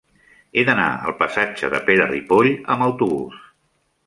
He 0.55 0.61
d'anar 0.69 0.87
al 1.09 1.13
passatge 1.19 1.69
de 1.75 1.83
Pere 1.91 2.09
Ripoll 2.13 2.51
amb 2.77 2.89
autobús. 2.89 3.47